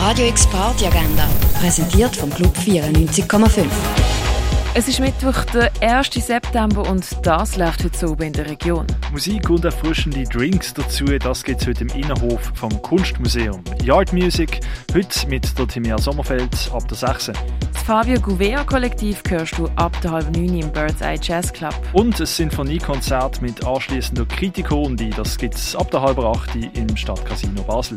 [0.00, 3.66] Radio X Party Agenda, präsentiert vom Club 94,5.
[4.74, 6.10] Es ist Mittwoch, der 1.
[6.24, 8.86] September und das läuft heute so in der Region.
[9.10, 13.60] Musik und erfrischende Drinks dazu, das gibt es heute im Innenhof vom Kunstmuseum.
[13.82, 14.60] Yard Music,
[14.94, 17.32] heute mit der Timea Sommerfeld ab der 6.
[17.72, 21.74] Das Fabio Gouveia Kollektiv hörst du ab der halben 9 im Bird's Eye Jazz Club.
[21.92, 27.62] Und ein Sinfoniekonzert mit anschließender Kritikorundi, das gibt es ab der halben 8 im Stadtcasino
[27.64, 27.96] Basel.